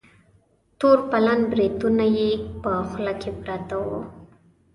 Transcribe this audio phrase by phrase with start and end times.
[0.79, 3.99] تور پلن بریتونه یې په خوله کې پراته وه.